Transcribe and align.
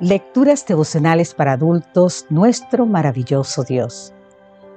Lecturas 0.00 0.64
devocionales 0.64 1.34
para 1.34 1.52
adultos, 1.52 2.24
nuestro 2.30 2.86
maravilloso 2.86 3.64
Dios. 3.64 4.14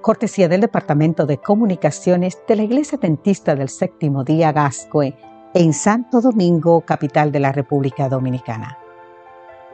Cortesía 0.02 0.50
del 0.50 0.60
Departamento 0.60 1.26
de 1.26 1.38
Comunicaciones 1.38 2.38
de 2.46 2.58
la 2.58 2.64
Iglesia 2.64 2.98
Dentista 3.02 3.56
del 3.56 3.70
Séptimo 3.70 4.26
Día 4.26 4.52
Gascue 4.52 5.16
en 5.54 5.72
Santo 5.72 6.20
Domingo, 6.20 6.82
capital 6.82 7.32
de 7.32 7.40
la 7.40 7.54
República 7.54 8.10
Dominicana. 8.10 8.78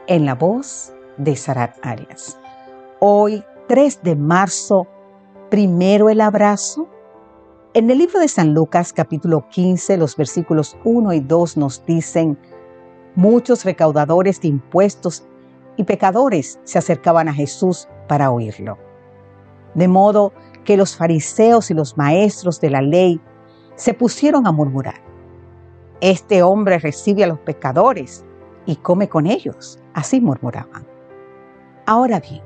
En 0.06 0.24
la 0.24 0.36
voz 0.36 0.92
de 1.16 1.34
Sarat 1.34 1.74
Arias. 1.82 2.38
Hoy, 3.00 3.42
3 3.66 4.04
de 4.04 4.14
marzo, 4.14 4.86
primero 5.50 6.10
el 6.10 6.20
abrazo. 6.20 6.86
En 7.74 7.90
el 7.90 7.98
libro 7.98 8.20
de 8.20 8.28
San 8.28 8.54
Lucas, 8.54 8.92
capítulo 8.92 9.48
15, 9.48 9.96
los 9.96 10.16
versículos 10.16 10.76
1 10.84 11.12
y 11.12 11.18
2 11.18 11.56
nos 11.56 11.84
dicen, 11.84 12.38
muchos 13.16 13.64
recaudadores 13.64 14.40
de 14.40 14.46
impuestos 14.48 15.24
y 15.76 15.84
pecadores 15.84 16.58
se 16.64 16.78
acercaban 16.78 17.28
a 17.28 17.34
Jesús 17.34 17.88
para 18.08 18.30
oírlo. 18.30 18.78
De 19.74 19.88
modo 19.88 20.32
que 20.64 20.76
los 20.76 20.96
fariseos 20.96 21.70
y 21.70 21.74
los 21.74 21.96
maestros 21.96 22.60
de 22.60 22.70
la 22.70 22.82
ley 22.82 23.20
se 23.76 23.94
pusieron 23.94 24.46
a 24.46 24.52
murmurar. 24.52 25.00
Este 26.00 26.42
hombre 26.42 26.78
recibe 26.78 27.24
a 27.24 27.28
los 27.28 27.38
pecadores 27.40 28.24
y 28.66 28.76
come 28.76 29.08
con 29.08 29.26
ellos. 29.26 29.78
Así 29.94 30.20
murmuraban. 30.20 30.86
Ahora 31.86 32.20
bien, 32.20 32.42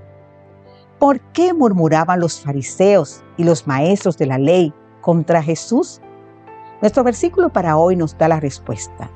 ¿por 0.98 1.20
qué 1.32 1.52
murmuraban 1.54 2.20
los 2.20 2.40
fariseos 2.40 3.22
y 3.36 3.44
los 3.44 3.66
maestros 3.66 4.16
de 4.16 4.26
la 4.26 4.38
ley 4.38 4.72
contra 5.00 5.42
Jesús? 5.42 6.00
Nuestro 6.80 7.04
versículo 7.04 7.48
para 7.50 7.76
hoy 7.76 7.96
nos 7.96 8.16
da 8.16 8.28
la 8.28 8.40
respuesta. 8.40 9.10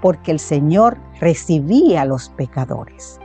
Porque 0.00 0.30
el 0.30 0.38
Señor 0.38 0.98
recibía 1.20 2.02
a 2.02 2.04
los 2.04 2.28
pecadores 2.30 3.20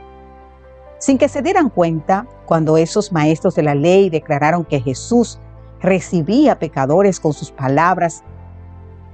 sin 1.04 1.18
que 1.18 1.28
se 1.28 1.42
dieran 1.42 1.68
cuenta 1.68 2.26
cuando 2.46 2.78
esos 2.78 3.12
maestros 3.12 3.54
de 3.56 3.62
la 3.62 3.74
ley 3.74 4.08
declararon 4.08 4.64
que 4.64 4.80
Jesús 4.80 5.38
recibía 5.78 6.58
pecadores 6.58 7.20
con 7.20 7.34
sus 7.34 7.52
palabras. 7.52 8.24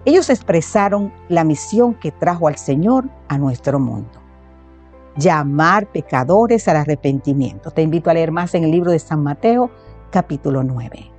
Ellos 0.04 0.30
expresaron 0.30 1.12
la 1.28 1.42
misión 1.42 1.94
que 1.94 2.12
trajo 2.12 2.46
al 2.46 2.58
Señor 2.58 3.06
a 3.26 3.38
nuestro 3.38 3.80
mundo. 3.80 4.20
Llamar 5.16 5.90
pecadores 5.90 6.68
al 6.68 6.76
arrepentimiento. 6.76 7.72
Te 7.72 7.82
invito 7.82 8.08
a 8.08 8.14
leer 8.14 8.30
más 8.30 8.54
en 8.54 8.62
el 8.62 8.70
libro 8.70 8.92
de 8.92 9.00
San 9.00 9.24
Mateo, 9.24 9.68
capítulo 10.12 10.62
9. 10.62 11.10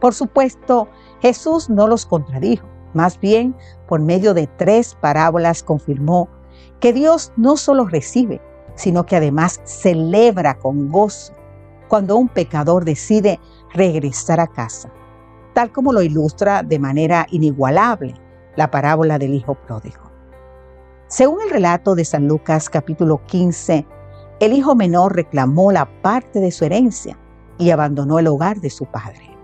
Por 0.00 0.14
supuesto, 0.14 0.86
Jesús 1.22 1.68
no 1.68 1.88
los 1.88 2.06
contradijo. 2.06 2.68
Más 2.94 3.18
bien, 3.18 3.56
por 3.88 4.00
medio 4.00 4.32
de 4.32 4.46
tres 4.46 4.96
parábolas 5.00 5.64
confirmó 5.64 6.28
que 6.78 6.92
Dios 6.92 7.32
no 7.36 7.56
solo 7.56 7.84
recibe, 7.86 8.40
sino 8.78 9.04
que 9.04 9.16
además 9.16 9.60
celebra 9.64 10.56
con 10.56 10.88
gozo 10.88 11.32
cuando 11.88 12.16
un 12.16 12.28
pecador 12.28 12.84
decide 12.84 13.40
regresar 13.74 14.38
a 14.38 14.46
casa, 14.46 14.88
tal 15.52 15.72
como 15.72 15.92
lo 15.92 16.00
ilustra 16.00 16.62
de 16.62 16.78
manera 16.78 17.26
inigualable 17.30 18.14
la 18.54 18.70
parábola 18.70 19.18
del 19.18 19.34
Hijo 19.34 19.56
Pródigo. 19.56 20.12
Según 21.08 21.40
el 21.42 21.50
relato 21.50 21.96
de 21.96 22.04
San 22.04 22.28
Lucas 22.28 22.70
capítulo 22.70 23.20
15, 23.26 23.84
el 24.38 24.52
hijo 24.52 24.76
menor 24.76 25.16
reclamó 25.16 25.72
la 25.72 25.86
parte 26.00 26.38
de 26.38 26.52
su 26.52 26.64
herencia 26.64 27.18
y 27.58 27.70
abandonó 27.70 28.20
el 28.20 28.28
hogar 28.28 28.60
de 28.60 28.70
su 28.70 28.86
padre. 28.86 29.36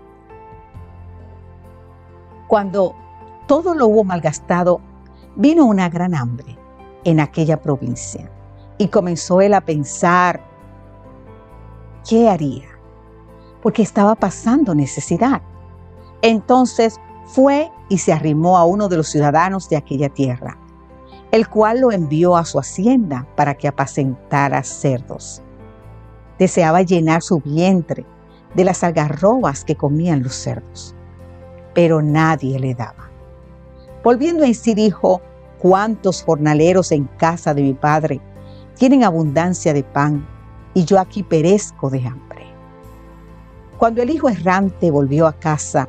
Cuando 2.47 2.95
todo 3.47 3.75
lo 3.75 3.87
hubo 3.87 4.05
malgastado, 4.05 4.79
vino 5.35 5.65
una 5.65 5.89
gran 5.89 6.15
hambre 6.15 6.57
en 7.03 7.19
aquella 7.19 7.61
provincia 7.61 8.31
y 8.77 8.87
comenzó 8.87 9.41
él 9.41 9.53
a 9.53 9.61
pensar, 9.61 10.41
¿qué 12.07 12.29
haría? 12.29 12.67
Porque 13.61 13.81
estaba 13.81 14.15
pasando 14.15 14.75
necesidad. 14.75 15.41
Entonces 16.21 16.99
fue 17.25 17.71
y 17.89 17.97
se 17.97 18.13
arrimó 18.13 18.57
a 18.57 18.65
uno 18.65 18.87
de 18.87 18.97
los 18.97 19.07
ciudadanos 19.07 19.69
de 19.69 19.77
aquella 19.77 20.09
tierra, 20.09 20.57
el 21.31 21.47
cual 21.47 21.81
lo 21.81 21.91
envió 21.91 22.35
a 22.35 22.45
su 22.45 22.59
hacienda 22.59 23.27
para 23.35 23.55
que 23.55 23.67
apacentara 23.67 24.63
cerdos. 24.63 25.41
Deseaba 26.37 26.81
llenar 26.81 27.21
su 27.21 27.39
vientre 27.39 28.05
de 28.55 28.63
las 28.63 28.83
algarrobas 28.83 29.63
que 29.63 29.75
comían 29.75 30.23
los 30.23 30.35
cerdos, 30.35 30.95
pero 31.73 32.01
nadie 32.01 32.59
le 32.59 32.75
daba. 32.75 33.09
Volviendo 34.03 34.43
en 34.43 34.53
sí 34.53 34.75
dijo, 34.75 35.21
¿cuántos 35.59 36.23
jornaleros 36.23 36.91
en 36.91 37.05
casa 37.05 37.53
de 37.53 37.63
mi 37.63 37.73
padre 37.73 38.21
tienen 38.77 39.03
abundancia 39.03 39.73
de 39.73 39.83
pan 39.83 40.25
y 40.73 40.85
yo 40.85 40.99
aquí 40.99 41.23
perezco 41.23 41.89
de 41.89 42.05
hambre. 42.05 42.45
Cuando 43.77 44.01
el 44.01 44.09
hijo 44.09 44.29
errante 44.29 44.91
volvió 44.91 45.27
a 45.27 45.33
casa, 45.33 45.87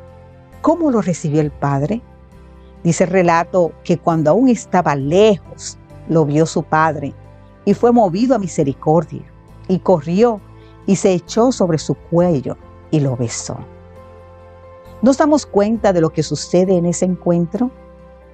¿cómo 0.63 0.91
lo 0.91 1.03
recibió 1.03 1.41
el 1.41 1.51
padre? 1.51 2.03
Dice 2.83 3.05
el 3.05 3.11
relato 3.11 3.73
que 3.85 3.99
cuando 3.99 4.31
aún 4.31 4.49
estaba 4.49 4.95
lejos, 4.95 5.79
lo 6.09 6.25
vio 6.25 6.47
su 6.47 6.63
padre 6.63 7.15
y 7.65 7.75
fue 7.75 7.93
movido 7.93 8.35
a 8.35 8.39
misericordia 8.39 9.25
y 9.69 9.81
corrió 9.81 10.41
y 10.87 10.97
se 10.97 11.13
echó 11.13 11.51
sobre 11.51 11.79
su 11.79 11.95
cuello 11.95 12.57
y 12.91 13.01
lo 13.01 13.17
besó. 13.17 13.59
¿Nos 15.03 15.19
damos 15.19 15.47
cuenta 15.47 15.93
de 15.93 16.01
lo 16.01 16.11
que 16.11 16.23
sucede 16.23 16.77
en 16.77 16.87
ese 16.87 17.05
encuentro? 17.05 17.71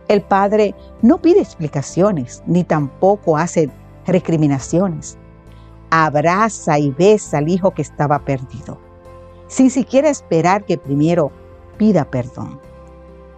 El 0.08 0.22
padre 0.22 0.74
no 1.00 1.20
pide 1.20 1.40
explicaciones 1.40 2.42
ni 2.46 2.64
tampoco 2.64 3.36
hace 3.36 3.70
recriminaciones. 4.06 5.18
Abraza 5.90 6.78
y 6.78 6.90
besa 6.90 7.38
al 7.38 7.48
hijo 7.48 7.72
que 7.72 7.82
estaba 7.82 8.18
perdido, 8.20 8.78
sin 9.46 9.70
siquiera 9.70 10.08
esperar 10.08 10.64
que 10.64 10.78
primero 10.78 11.30
pida 11.76 12.04
perdón. 12.04 12.60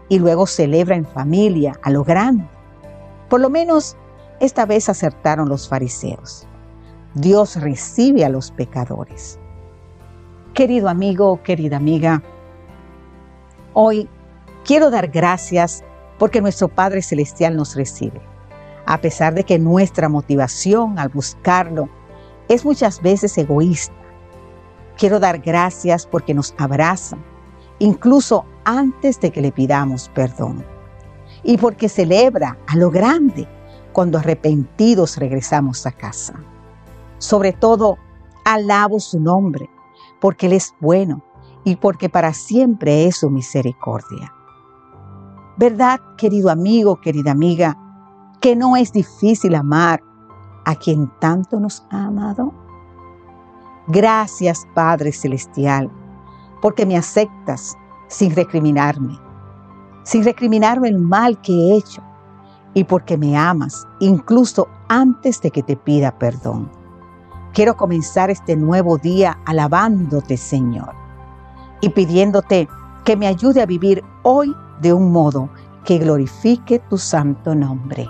Y 0.08 0.19
luego 0.19 0.47
celebra 0.47 0.97
en 0.97 1.06
familia 1.06 1.78
a 1.82 1.91
lo 1.91 2.04
grande. 2.04 2.47
Por 3.28 3.41
lo 3.41 3.50
menos 3.50 3.97
esta 4.41 4.66
vez 4.66 4.88
acertaron 4.88 5.48
los 5.48 5.69
fariseos. 5.69 6.47
Dios 7.14 7.56
recibe 7.56 8.25
a 8.25 8.28
los 8.28 8.50
pecadores. 8.50 9.38
Querido 10.52 10.88
amigo, 10.88 11.42
querida 11.42 11.76
amiga, 11.76 12.22
hoy 13.72 14.08
quiero 14.64 14.91
dar 14.91 15.08
gracias 15.08 15.82
porque 16.19 16.41
nuestro 16.41 16.69
Padre 16.69 17.02
Celestial 17.02 17.56
nos 17.56 17.75
recibe 17.75 18.33
a 18.86 19.00
pesar 19.00 19.34
de 19.34 19.44
que 19.44 19.58
nuestra 19.58 20.08
motivación 20.08 20.98
al 20.98 21.08
buscarlo 21.08 21.88
es 22.48 22.64
muchas 22.64 23.00
veces 23.00 23.36
egoísta. 23.38 23.94
Quiero 24.96 25.18
dar 25.18 25.38
gracias 25.38 26.06
porque 26.06 26.34
nos 26.34 26.54
abraza, 26.58 27.16
incluso 27.78 28.44
antes 28.64 29.20
de 29.20 29.30
que 29.30 29.40
le 29.40 29.52
pidamos 29.52 30.10
perdón. 30.14 30.64
Y 31.42 31.58
porque 31.58 31.88
celebra 31.88 32.58
a 32.66 32.76
lo 32.76 32.90
grande 32.90 33.48
cuando 33.92 34.18
arrepentidos 34.18 35.16
regresamos 35.16 35.86
a 35.86 35.92
casa. 35.92 36.34
Sobre 37.18 37.52
todo, 37.52 37.98
alabo 38.44 39.00
su 39.00 39.20
nombre, 39.20 39.68
porque 40.20 40.46
Él 40.46 40.52
es 40.54 40.74
bueno 40.80 41.22
y 41.64 41.76
porque 41.76 42.08
para 42.08 42.32
siempre 42.34 43.06
es 43.06 43.16
su 43.16 43.30
misericordia. 43.30 44.32
¿Verdad, 45.56 46.00
querido 46.16 46.50
amigo, 46.50 47.00
querida 47.00 47.30
amiga? 47.30 47.78
Que 48.44 48.55
no 48.55 48.77
es 48.77 48.93
difícil 48.93 49.55
amar 49.55 50.03
a 50.66 50.75
quien 50.75 51.10
tanto 51.19 51.59
nos 51.59 51.82
ha 51.91 52.05
amado? 52.05 52.53
Gracias, 53.87 54.69
Padre 54.75 55.12
Celestial, 55.12 55.91
porque 56.60 56.84
me 56.84 56.99
aceptas 56.99 57.75
sin 58.09 58.37
recriminarme, 58.37 59.19
sin 60.03 60.25
recriminarme 60.25 60.91
el 60.91 60.99
mal 60.99 61.41
que 61.41 61.55
he 61.55 61.77
hecho 61.78 62.03
y 62.75 62.84
porque 62.84 63.17
me 63.17 63.35
amas 63.35 63.88
incluso 63.99 64.69
antes 64.90 65.40
de 65.40 65.50
que 65.50 65.62
te 65.62 65.76
pida 65.76 66.19
perdón. 66.19 66.70
Quiero 67.55 67.79
comenzar 67.79 68.29
este 68.29 68.56
nuevo 68.56 68.99
día 68.99 69.38
alabándote, 69.47 70.37
Señor, 70.37 70.93
y 71.81 71.88
pidiéndote 71.88 72.69
que 73.06 73.17
me 73.17 73.26
ayude 73.26 73.62
a 73.62 73.67
vivir 73.67 74.05
hoy 74.23 74.55
de 74.82 74.93
un 74.93 75.12
modo 75.12 75.49
que 75.87 75.97
glorifique 75.97 76.79
tu 76.90 76.99
santo 76.99 77.55
nombre. 77.55 78.06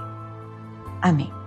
Amém. 1.05 1.44